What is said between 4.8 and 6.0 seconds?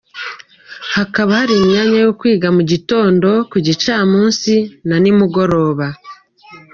na nimugoroba.